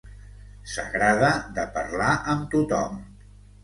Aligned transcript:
S'agrada 0.71 1.31
de 1.61 1.69
parlar 1.79 2.11
amb 2.37 2.53
tothom. 2.59 3.03